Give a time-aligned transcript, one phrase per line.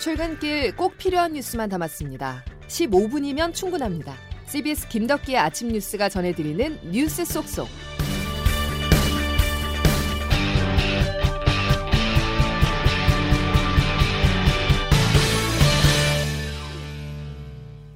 [0.00, 2.42] 출근길 꼭 필요한 뉴스만 담았습니다.
[2.68, 4.14] 15분이면 충분합니다.
[4.46, 7.68] CBS 김덕기의 아침 뉴스가 전해드리는 뉴스 속속.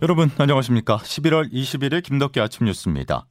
[0.03, 0.99] 여러분 안녕하십니까?
[0.99, 3.27] 11월 21일 김덕기 아침 뉴스입니다.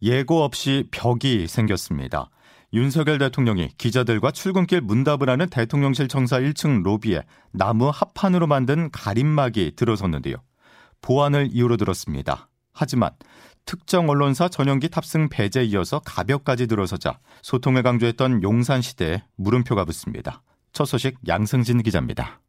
[0.00, 2.30] 예고 없이 벽이 생겼습니다.
[2.74, 10.36] 윤석열 대통령이 기자들과 출근길 문답을 하는 대통령실 청사 1층 로비에 나무 합판으로 만든 가림막이 들어섰는데요.
[11.00, 12.50] 보안을 이유로 들었습니다.
[12.72, 13.12] 하지만
[13.64, 20.42] 특정 언론사 전용기 탑승 배제에 이어서 가벽까지 들어서자 소통을 강조했던 용산시대에 물음표가 붙습니다.
[20.72, 22.40] 첫 소식 양승진 기자입니다.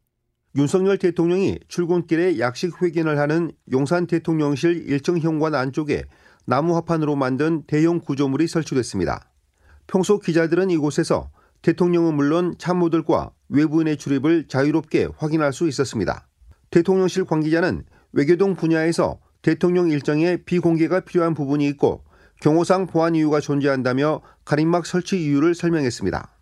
[0.56, 6.04] 윤석열 대통령이 출근길에 약식 회견을 하는 용산 대통령실 1층 현관 안쪽에
[6.46, 9.29] 나무 화판으로 만든 대형 구조물이 설치됐습니다.
[9.90, 11.32] 평소 기자들은 이곳에서
[11.64, 16.28] 대통령은 물론 참모들과 외부인의 출입을 자유롭게 확인할 수 있었습니다.
[16.70, 22.04] 대통령실 관계자는 외교동 분야에서 대통령 일정에 비공개가 필요한 부분이 있고
[22.42, 26.36] 경호상 보안 이유가 존재한다며 가림막 설치 이유를 설명했습니다.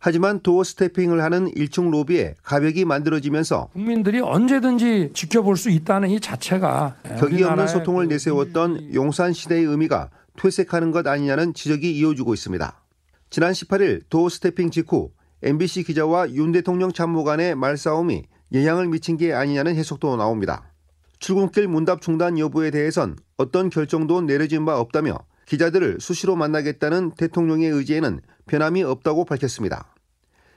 [0.00, 6.96] 하지만 도어 스태핑을 하는 1층 로비에 가벽이 만들어지면서 국민들이 언제든지 지켜볼 수 있다는 이 자체가
[7.18, 12.87] 격이 없는 소통을 그 내세웠던 용산 시대의 의미가 퇴색하는 것 아니냐는 지적이 이어지고 있습니다.
[13.30, 15.10] 지난 18일 도어 스태핑 직후
[15.42, 20.72] MBC 기자와 윤 대통령 참모 간의 말싸움이 영향을 미친 게 아니냐는 해석도 나옵니다.
[21.18, 28.20] 출근길 문답 중단 여부에 대해선 어떤 결정도 내려진 바 없다며 기자들을 수시로 만나겠다는 대통령의 의지에는
[28.46, 29.94] 변함이 없다고 밝혔습니다.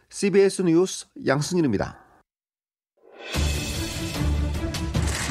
[0.09, 2.00] CBS 뉴스 양승일입니다.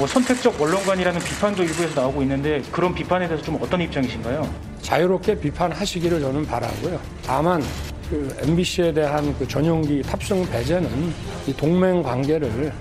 [0.00, 4.48] 뭐 선택적 언론관이라는 비판도 일부에서 나오고 있는데 그런 비판에 대해서 좀 어떤 입장이신가요?
[4.80, 6.98] 자유롭게 비판하시기를 저는 바라고요.
[7.22, 7.62] 다만
[8.08, 11.12] 그 MBC에 대한 그 전용기 탑승 배제는
[11.46, 12.72] 이 동맹 관계를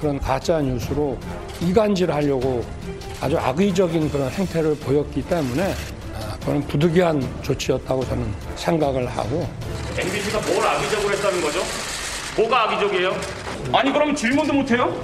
[0.00, 1.18] 그런 가짜 뉴스로
[1.60, 2.64] 이간질하려고
[3.20, 5.74] 아주 악의적인 그런 행태를 보였기 때문에
[6.38, 8.24] 그건 부득이한 조치였다고 저는
[8.54, 9.48] 생각을 하고
[9.96, 11.60] MBC가 뭘 악의적으로 했다는 거죠?
[12.38, 13.16] 뭐가 악의적이에요?
[13.74, 15.02] 아니 그럼 질문도 못해요?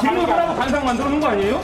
[0.00, 1.60] 질문하라고 단상 만들어 놓은 거 아니에요?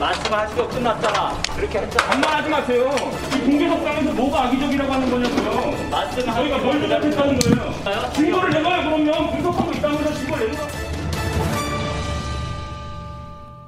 [0.00, 1.34] 말씀하시고 끝났잖아.
[1.54, 2.08] 그렇게 했잖아.
[2.08, 2.90] 반말하지 마세요.
[3.36, 5.90] 이 공개석상에서 뭐가 악의적이라고 하는 거냐고요.
[5.90, 8.12] 말씀하시고 저희가 뭘 조작했다는 거예요?
[8.14, 10.66] 증거를 내놔요 그러면 분석하고 있다면서 증거를 내놔.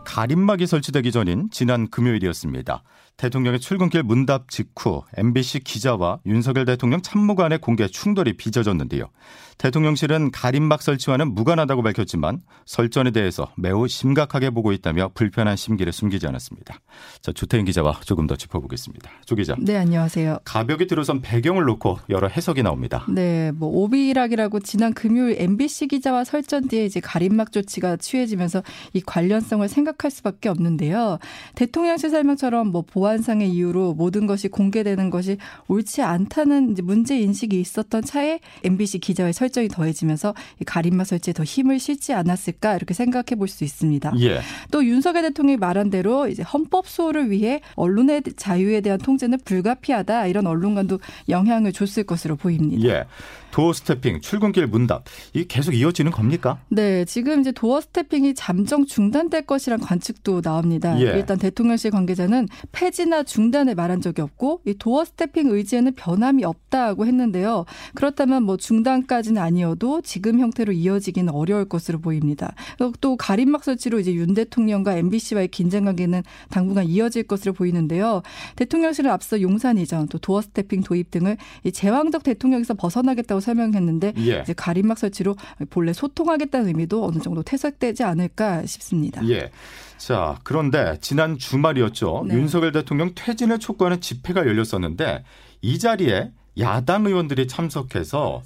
[0.05, 2.83] 가림막이 설치되기 전인 지난 금요일이었습니다.
[3.17, 9.11] 대통령의 출근길 문답 직후 MBC 기자와 윤석열 대통령 참모간의 공개 충돌이 빚어졌는데요.
[9.59, 16.81] 대통령실은 가림막 설치와는 무관하다고 밝혔지만 설전에 대해서 매우 심각하게 보고 있다며 불편한 심기를 숨기지 않았습니다.
[17.21, 19.11] 자, 조태인 기자와 조금 더 짚어보겠습니다.
[19.25, 19.55] 조 기자.
[19.59, 20.39] 네, 안녕하세요.
[20.45, 23.07] 가벽이 들어선 배경을 놓고 여러 해석이 나옵니다.
[23.09, 28.63] 네, 뭐 오비락이라고 지난 금요일 MBC 기자와 설전 뒤에 이제 가림막 조치가 취해지면서
[28.95, 31.19] 이 관련성을 생각할 수밖에 없는데요.
[31.55, 35.37] 대통령실 설명처럼 뭐 보 안상의 이유로 모든 것이 공개되는 것이
[35.69, 40.35] 옳지 않다는 문제 인식이 있었던 차에 MBC 기자의 설전이 더해지면서
[40.67, 44.13] 가림막 설치에 더 힘을 싣지 않았을까 이렇게 생각해 볼 수 있습니다.
[44.21, 44.41] 예.
[44.71, 50.47] 또 윤석열 대통령이 말한 대로 이제 헌법 수호를 위해 언론의 자유에 대한 통제는 불가피하다 이런
[50.47, 50.99] 언론관도
[51.29, 52.89] 영향을 줬을 것으로 보입니다.
[52.89, 53.05] 예.
[53.53, 55.05] doorstepping, 출근길 문답,
[55.35, 56.59] 이게 계속 이어지는 겁니까?
[56.69, 60.99] 네, 지금 이제 doorstepping이 잠정 중단될 것이란 관측도 나옵니다.
[61.01, 61.19] 예.
[61.19, 67.67] 일단 대통령실 관계자는 폐지나 중단을 말한 적이 없고 이 doorstepping 의지에는 변함이 없다고 했는데요.
[67.95, 72.55] 그렇다면 뭐 중단까지는 아니어도 지금 형태로 이어지기는 어려울 것으로 보입니다.
[73.01, 78.23] 또 가림막 설치로 이제 윤 대통령과 MBC와의 긴장 관계는 당분간 이어질 것으로 보이는데요.
[78.57, 84.41] 대통령실은 앞서 용산 이전 또 도어 스태핑 도입 등을 이 제왕적 대통령에서 벗어나겠다고 설명했는데 예.
[84.41, 85.37] 이제 가림막 설치로
[85.69, 89.27] 본래 소통하겠다는 의미도 어느 정도 퇴색되지 않을까 싶습니다.
[89.29, 89.51] 예.
[89.99, 92.25] 자, 그런데 지난 주말이었죠.
[92.27, 92.35] 네.
[92.35, 95.25] 윤석열 대통령 퇴진을 촉구하는 집회가 열렸었는데
[95.61, 98.43] 이 자리에 야당 의원들이 참석해서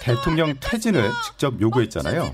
[0.00, 2.32] 대통령 퇴진을 직접 요구했잖아요.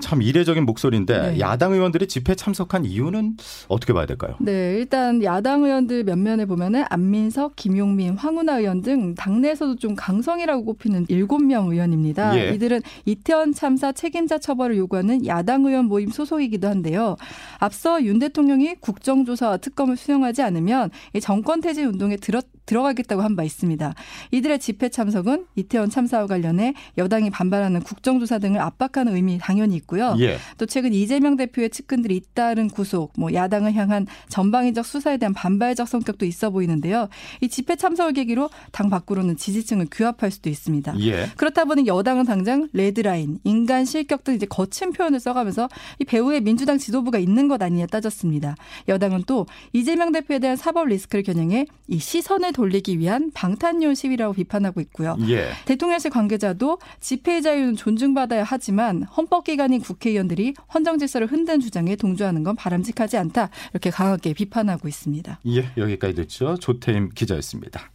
[0.00, 1.40] 참 이례적인 목소리인데 네.
[1.40, 3.36] 야당 의원들이 집회 참석한 이유는
[3.68, 4.34] 어떻게 봐야 될까요?
[4.40, 11.06] 네, 일단 야당 의원들 몇면에 보면은 안민석, 김용민, 황운하 의원 등 당내에서도 좀 강성이라고 꼽히는
[11.08, 12.36] 일곱 명 의원입니다.
[12.36, 12.54] 예.
[12.54, 17.16] 이들은 이태원 참사 책임자 처벌을 요구하는 야당 의원 모임 소속이기도 한데요.
[17.58, 23.44] 앞서 윤 대통령이 국정조사와 특검을 수용하지 않으면 이 정권 퇴진 운동에 들었 들어가겠다고 한 바
[23.44, 23.94] 있습니다.
[24.32, 30.16] 이들의 집회 참석은 이태원 참사와 관련해 여당이 반발하는 국정조사 등을 압박하는 의미 당연히 있고요.
[30.18, 30.38] 예.
[30.58, 36.26] 또 최근 이재명 대표의 측근들이 잇따른 구속, 뭐 야당을 향한 전방위적 수사에 대한 반발적 성격도
[36.26, 37.08] 있어 보이는데요.
[37.40, 40.98] 이 집회 참석을 계기로 당 밖으로는 지지층을 규합할 수도 있습니다.
[41.00, 41.30] 예.
[41.36, 45.68] 그렇다 보니 여당은 당장 레드라인, 인간 실격 등 이제 거친 표현을 써가면서
[45.98, 48.56] 이 배후에 민주당 지도부가 있는 것 아니냐 따졌습니다.
[48.88, 54.80] 여당은 또 이재명 대표에 대한 사법 리스크를 겨냥해 이 시선을 돌리기 위한 방탄용 시위라고 비판하고
[54.80, 55.16] 있고요.
[55.28, 55.50] 예.
[55.64, 62.56] 대통령실 관계자도 집회의 자유는 존중받아야 하지만 헌법기관 인 국회의원들이 헌정 질서를 흔든 주장에 동조하는 건
[62.56, 65.40] 바람직하지 않다 이렇게 강하게 비판하고 있습니다.
[65.46, 66.56] 예, 여기까지 듣죠.
[66.56, 67.90] 조태임 기자였습니다.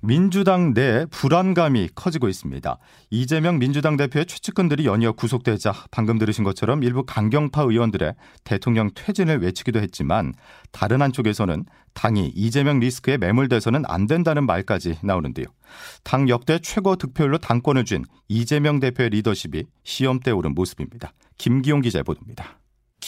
[0.00, 2.78] 민주당 내 불안감이 커지고 있습니다.
[3.10, 8.14] 이재명 민주당 대표의 최측근들이 연이어 구속되자 방금 들으신 것처럼 일부 강경파 의원들의
[8.44, 10.34] 대통령 퇴진을 외치기도 했지만
[10.70, 11.64] 다른 한쪽에서는
[11.94, 15.46] 당이 이재명 리스크에 매몰돼서는 안 된다는 말까지 나오는데요.
[16.04, 21.12] 당 역대 최고 득표율로 당권을 쥔 이재명 대표의 리더십이 시험대에 오른 모습입니다.
[21.38, 22.57] 김기용 기자의 보도입니다.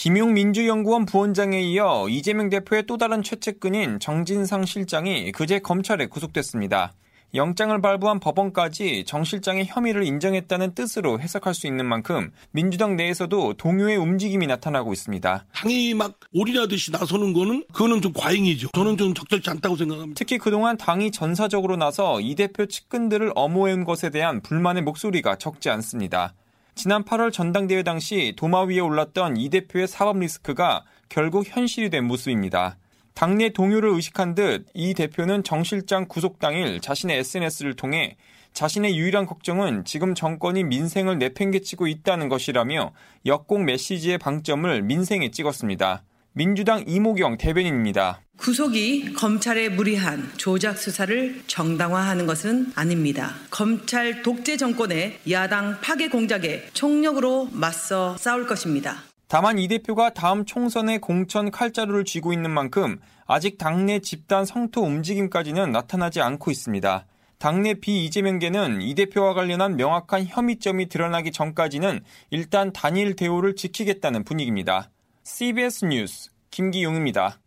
[0.01, 6.93] 김용민주연구원 부원장에 이어 이재명 대표의 또 다른 최측근인 정진상 실장이 그제 검찰에 구속됐습니다.
[7.35, 13.97] 영장을 발부한 법원까지 정 실장의 혐의를 인정했다는 뜻으로 해석할 수 있는 만큼 민주당 내에서도 동요의
[13.97, 15.45] 움직임이 나타나고 있습니다.
[15.53, 18.69] 당이 막 올인하듯이 나서는 거는 그거는 좀 과잉이죠.
[18.73, 20.17] 저는 좀 적절치 않다고 생각합니다.
[20.17, 26.33] 특히 그동안 당이 전사적으로 나서 이 대표 측근들을 엄호해온 것에 대한 불만의 목소리가 적지 않습니다.
[26.73, 32.77] 지난 8월 전당대회 당시 도마 위에 올랐던 이 대표의 사법 리스크가 결국 현실이 된 모습입니다.
[33.13, 38.15] 당내 동요를 의식한 듯 이 대표는 정 실장 구속 당일 자신의 SNS를 통해
[38.53, 42.93] 자신의 유일한 걱정은 지금 정권이 민생을 내팽개치고 있다는 것이라며
[43.25, 46.03] 역공 메시지의 방점을 민생에 찍었습니다.
[46.33, 48.21] 민주당 이모경 대변인입니다.
[48.37, 53.33] 구속이 검찰의 무리한 조작 수사를 정당화하는 것은 아닙니다.
[53.49, 59.03] 검찰 독재 정권의 야당 파괴 공작에 총력으로 맞서 싸울 것입니다.
[59.27, 65.71] 다만 이 대표가 다음 총선에 공천 칼자루를 쥐고 있는 만큼 아직 당내 집단 성토 움직임까지는
[65.71, 67.05] 나타나지 않고 있습니다.
[67.39, 74.89] 당내 비이재명계는 이 대표와 관련한 명확한 혐의점이 드러나기 전까지는 일단 단일 대우를 지키겠다는 분위기입니다.
[75.33, 77.39] CBS 뉴스 김기용입니다.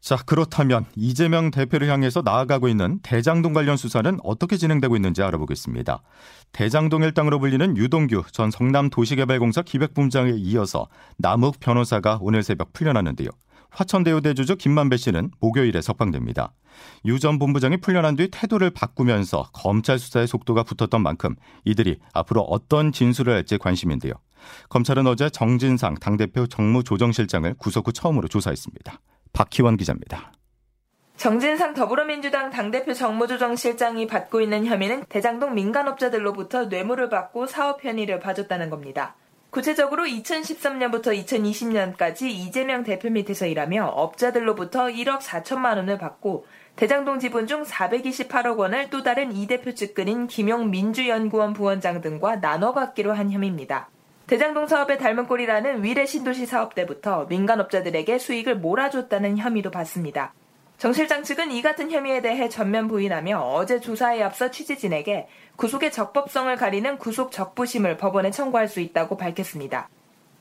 [0.00, 6.02] 자, 그렇다면 이재명 대표를 향해서 나아가고 있는 대장동 관련 수사는 어떻게 진행되고 있는지 알아보겠습니다.
[6.52, 10.86] 대장동 일당으로 불리는 유동규 전 성남도시개발공사 기획본부장에 이어서
[11.18, 13.28] 남욱 변호사가 오늘 새벽 풀려났는데요.
[13.76, 16.54] 화천대유 대 주주 김만배 씨는 목요일에 석방됩니다.
[17.04, 21.36] 유 전 본부장이 풀려난 뒤 태도를 바꾸면서 검찰 수사의 속도가 붙었던 만큼
[21.66, 24.14] 이들이 앞으로 어떤 진술을 할지 관심인데요.
[24.70, 28.98] 검찰은 어제 정진상 당대표 정무조정실장을 구속 후 처음으로 조사했습니다.
[29.34, 30.32] 박희원 기자입니다.
[31.18, 39.16] 정진상 더불어민주당 당대표 정무조정실장이 받고 있는 혐의는 대장동 민간업자들로부터 뇌물을 받고 사업 편의를 봐줬다는 겁니다.
[39.56, 46.44] 구체적으로 2013년부터 2020년까지 이재명 대표 밑에서 일하며 업자들로부터 1억 4천만 원을 받고
[46.76, 52.74] 대장동 지분 중 428억 원을 또 다른 이 대표 측근인 김용 민주연구원 부원장 등과 나눠
[52.74, 53.88] 갖기로 한 혐의입니다.
[54.26, 60.34] 대장동 사업의 닮은 꼴이라는 위례 신도시 사업 때부터 민간업자들에게 수익을 몰아줬다는 혐의도 받습니다.
[60.78, 65.26] 정 실장 측은 이 같은 혐의에 대해 전면 부인하며 어제 조사에 앞서 취재진에게
[65.56, 69.88] 구속의 적법성을 가리는 구속 적부심을 법원에 청구할 수 있다고 밝혔습니다.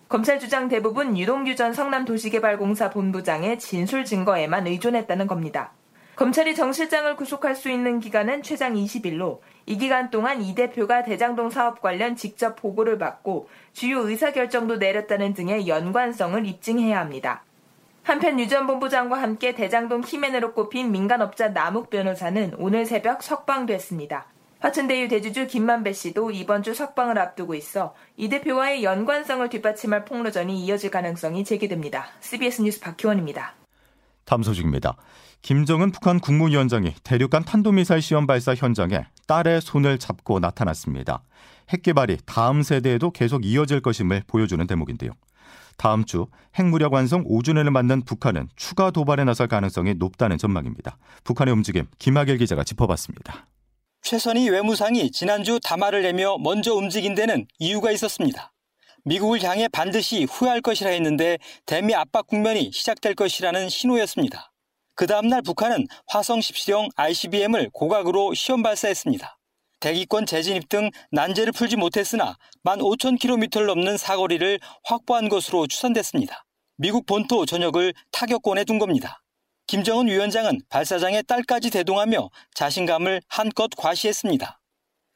[0.09, 5.71] 검찰 주장 대부분 유동규 전 성남도시개발공사 본부장의 진술 증거에만 의존했다는 겁니다.
[6.17, 11.49] 검찰이 정 실장을 구속할 수 있는 기간은 최장 20일로 이 기간 동안 이 대표가 대장동
[11.49, 17.43] 사업 관련 직접 보고를 받고 주요 의사결정도 내렸다는 등의 연관성을 입증해야 합니다.
[18.05, 24.27] 한편 유전 본부장과 함께 대장동 키맨으로 꼽힌 민간업자 남욱 변호사는 오늘 새벽 석방됐습니다.
[24.59, 30.91] 화천대유 대주주 김만배 씨도 이번 주 석방을 앞두고 있어 이 대표와의 연관성을 뒷받침할 폭로전이 이어질
[30.91, 32.05] 가능성이 제기됩니다.
[32.19, 33.55] CBS 뉴스 박희원입니다.
[34.23, 34.97] 다음 소식입니다.
[35.41, 41.23] 김정은 북한 국무위원장이 대륙간 탄도미사일 시험 발사 현장에 딸의 손을 잡고 나타났습니다.
[41.69, 45.11] 핵 개발이 다음 세대에도 계속 이어질 것임을 보여주는 대목인데요.
[45.77, 46.27] 다음 주
[46.57, 50.97] 핵무력 완성 5주년을 맞는 북한은 추가 도발에 나설 가능성이 높다는 전망입니다.
[51.23, 53.47] 북한의 움직임 김학일 기자가 짚어봤습니다.
[54.01, 58.53] 최선희 외무상이 지난주 담화를 내며 먼저 움직인 데는 이유가 있었습니다.
[59.03, 64.51] 미국을 향해 반드시 후회할 것이라 했는데 대미 압박 국면이 시작될 것이라는 신호였습니다.
[64.95, 69.34] 그 다음날 북한은 화성 17형 ICBM을 고각으로 시험 발사했습니다.
[69.85, 76.43] 대기권 재진입 등 난제를 풀지 못했으나 15,000km를 넘는 사거리를 확보한 것으로 추산됐습니다.
[76.75, 79.21] 미국 본토 전역을 타격권에 둔 겁니다.
[79.67, 84.59] 김정은 위원장은 발사장의 딸까지 대동하며 자신감을 한껏 과시했습니다.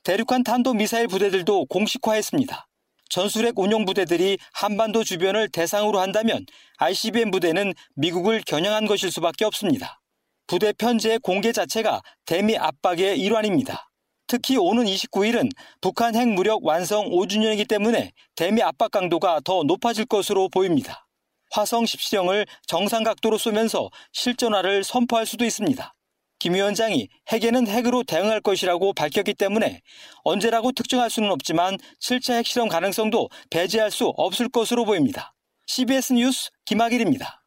[0.04, 2.68] 대륙간 탄도 미사일 부대들도 공식화했습니다.
[3.10, 6.46] 전술핵 운용 부대들이 한반도 주변을 대상으로 한다면
[6.78, 10.00] ICBM 부대는 미국을 겨냥한 것일 수밖에 없습니다.
[10.46, 13.89] 부대 편제의 공개 자체가 대미 압박의 일환입니다.
[14.30, 15.50] 특히 오는 29일은
[15.82, 21.08] 북한 핵 무력 완성 5주년이기 때문에 대미 압박 강도가 더 높아질 것으로 보입니다.
[21.52, 25.96] 화성 10시령을 정상 각도로 쏘면서 실전화를 선포할 수도 있습니다.
[26.38, 29.82] 김 위원장이 핵에는 핵으로 대응할 것이라고 밝혔기 때문에
[30.24, 35.34] 언제라고 특정할 수는 없지만 7차 핵실험 가능성도 배제할 수 없을 것으로 보입니다.
[35.66, 37.39] CBS 뉴스 김학일입니다.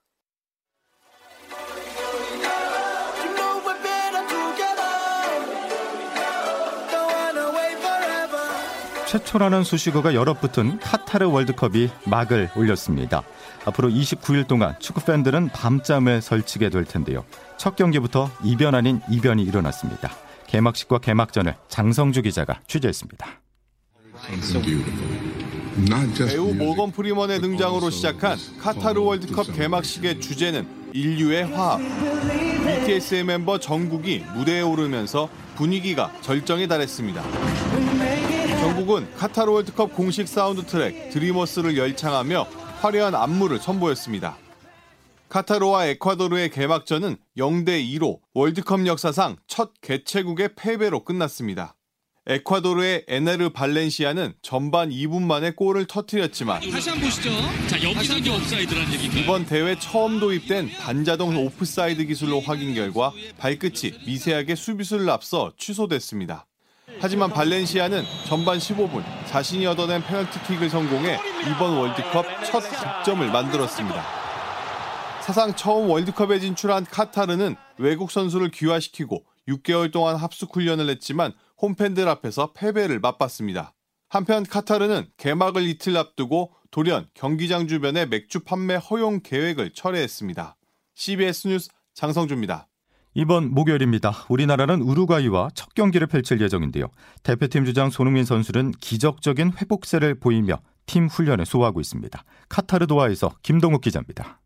[9.12, 13.22] 최초라는 수식어가 여러 붙은 카타르 월드컵이 막을 올렸습니다.
[13.66, 17.22] 앞으로 29일 동안 축구 팬들은 밤잠을 설치게 될 텐데요.
[17.58, 20.10] 첫 경기부터 이변 아닌 이변이 일어났습니다.
[20.46, 23.26] 개막식과 개막전을 장성주 기자가 취재했습니다.
[26.26, 31.80] 배우 모건 프리먼의 등장으로 시작한 카타르 월드컵 개막식의 주제는 인류의 화합.
[32.64, 37.22] BTS의 멤버 정국이 무대에 오르면서 분위기가 절정에 달했습니다.
[38.62, 42.46] 정국은 카타르 월드컵 공식 사운드 트랙 Dreamers를 열창하며
[42.80, 44.36] 화려한 안무를 선보였습니다.
[45.28, 51.74] 카타르와 에콰도르의 개막전은 0대 2로 월드컵 역사상 첫 개최국의 패배로 끝났습니다.
[52.28, 57.30] 에콰도르의 에네르 발렌시아는 전반 2분 만에 골을 터뜨렸지만 다시 한 번 보시죠.
[57.66, 59.22] 자, 여기서 이제 오프사이드라는 얘기인가요?
[59.24, 66.46] 이번 대회 처음 도입된 반자동 오프사이드 기술로 확인 결과 발끝이 미세하게 수비수를 앞서 취소됐습니다.
[67.00, 74.04] 하지만 발렌시아는 전반 15분 자신이 얻어낸 페널티킥을 성공해 이번 월드컵 첫 득점을 만들었습니다.
[75.22, 82.52] 사상 처음 월드컵에 진출한 카타르는 외국 선수를 귀화시키고 6개월 동안 합숙 훈련을 했지만 홈팬들 앞에서
[82.52, 83.74] 패배를 맛봤습니다.
[84.08, 90.56] 한편 카타르는 개막을 이틀 앞두고 돌연 경기장 주변의 맥주 판매 허용 계획을 철회했습니다.
[90.94, 92.68] CBS 뉴스 장성주입니다.
[93.14, 94.12] 이번 목요일입니다.
[94.30, 96.86] 우리나라는 우루과이와 첫 경기를 펼칠 예정인데요.
[97.22, 102.24] 대표팀 주장 손흥민 선수는 기적적인 회복세를 보이며 팀 훈련을 소화하고 있습니다.
[102.48, 104.40] 카타르 도하에서 김동욱 기자입니다.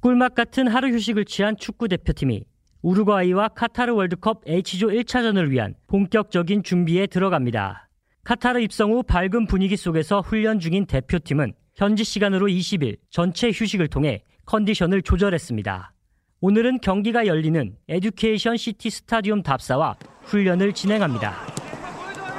[0.00, 2.44] 꿀맛 같은 하루 휴식을 취한 축구 대표팀이
[2.80, 7.88] 우루과이와 카타르 월드컵 H조 1차전을 위한 본격적인 준비에 들어갑니다.
[8.24, 14.22] 카타르 입성 후 밝은 분위기 속에서 훈련 중인 대표팀은 현지 시간으로 20일 전체 휴식을 통해
[14.46, 15.92] 컨디션을 조절했습니다.
[16.40, 21.32] 오늘은 경기가 열리는 에듀케이션 시티 스타디움 답사와 훈련을 진행합니다.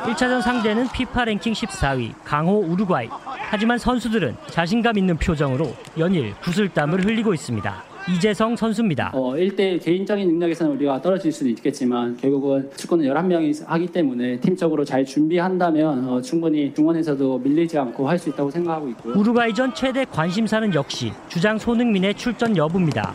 [0.04, 3.10] 1차전 상대는 피파 랭킹 14위 강호 우루과이.
[3.50, 7.84] 하지만 선수들은 자신감 있는 표정으로 연일 구슬땀을 흘리고 있습니다.
[8.10, 9.12] 이재성 선수입니다.
[9.13, 15.04] 어, 1대1 개인적인 능력에서는 우리가 떨어질 수는 있겠지만 결국은 축구는 11명이 하기 때문에 팀적으로 잘
[15.04, 19.18] 준비한다면 어, 충분히 중원에서도 밀리지 않고 할 수 있다고 생각하고 있고요.
[19.18, 23.13] 우루과이전 최대 관심사는 역시 주장 손흥민의 출전 여부입니다.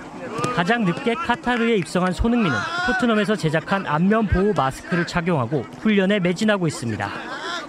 [0.54, 2.56] 가장 늦게 카타르에 입성한 손흥민은
[2.87, 7.09] 토트넘에서 제작한 안면 보호 마스크를 착용하고 훈련에 매진하고 있습니다.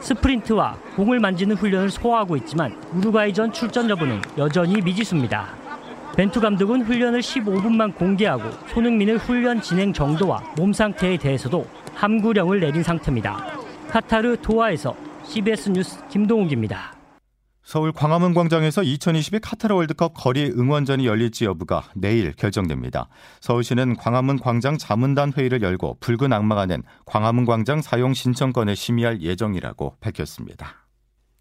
[0.01, 5.55] 스프린트와 공을 만지는 훈련을 소화하고 있지만 우루과이전 출전 여부는 여전히 미지수입니다.
[6.17, 13.45] 벤투 감독은 훈련을 15분만 공개하고 손흥민의 훈련 진행 정도와 몸 상태에 대해서도 함구령을 내린 상태입니다.
[13.89, 17.02] 카타르 도하에서 CBS 뉴스 김동욱입니다.
[17.63, 23.07] 서울 광화문 광장에서 2022 카타르 월드컵 거리 응원전이 열릴지 여부가 내일 결정됩니다.
[23.39, 29.95] 서울시는 광화문 광장 자문단 회의를 열고 붉은 악마가 낸 광화문 광장 사용 신청권을 심의할 예정이라고
[30.01, 30.85] 밝혔습니다.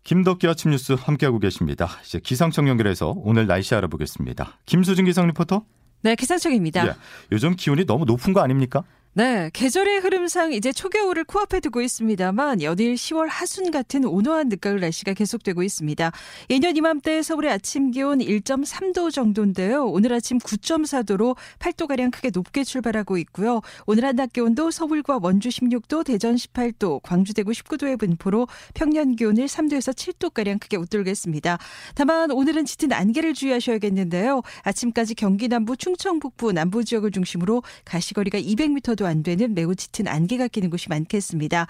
[0.05, 1.89] 김덕기 아침 뉴스 함께하고 계십니다.
[2.05, 4.59] 이제 기상청 연결해서 오늘 날씨 알아보겠습니다.
[4.65, 5.65] 김수진 기상 리포터.
[6.03, 6.87] 네, 기상청입니다.
[6.87, 6.95] 예,
[7.31, 8.83] 요즘 기온이 너무 높은 거 아닙니까?
[9.15, 15.13] 네, 계절의 흐름상 이제 초겨울을 코앞에 두고 있습니다만 연일 10월 하순 같은 온화한 늦가을 날씨가
[15.13, 16.11] 계속되고 있습니다.
[16.49, 19.85] 예년 이맘때 서울의 아침 기온 1.3도 정도인데요.
[19.85, 23.61] 오늘 아침 9.4도로 8도가량 크게 높게 출발하고 있고요.
[23.85, 29.93] 오늘 한낮 기온도 서울과 원주 16도, 대전 18도, 광주 대구 19도의 분포로 평년 기온을 3도에서
[29.95, 31.59] 7도가량 크게 웃돌겠습니다.
[31.95, 34.41] 다만 오늘은 짙은 안개를 주의하셔야겠는데요.
[34.63, 40.07] 아침까지 경기 남부, 충청 북부, 남부 지역을 중심으로 가시거리가 200m 도 안 되는 매우 짙은
[40.07, 41.67] 안개가 끼는 곳이 많겠습니다.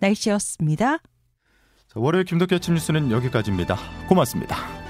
[0.00, 0.98] 날씨였습니다.
[1.94, 3.76] 월요일 김덕기 아침 뉴스는 여기까지입니다.
[4.08, 4.81] 고맙습니다.